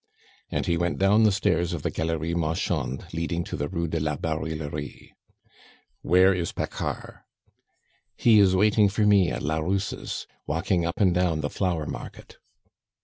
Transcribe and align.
And 0.49 0.65
he 0.65 0.77
went 0.77 0.97
down 0.97 1.25
the 1.25 1.31
stairs 1.31 1.73
of 1.73 1.83
the 1.83 1.91
Galerie 1.91 2.33
Marchande 2.33 3.05
leading 3.13 3.43
to 3.43 3.55
the 3.55 3.67
Rue 3.69 3.87
de 3.87 3.99
la 3.99 4.15
Barillerie. 4.17 5.11
"Where 6.01 6.33
is 6.33 6.51
Paccard?" 6.51 7.19
"He 8.17 8.39
is 8.39 8.55
waiting 8.55 8.89
for 8.89 9.05
me 9.05 9.29
at 9.31 9.43
la 9.43 9.57
Rousse's, 9.59 10.25
walking 10.47 10.87
up 10.87 10.99
and 10.99 11.13
down 11.13 11.41
the 11.41 11.51
flower 11.51 11.85
market." 11.85 12.39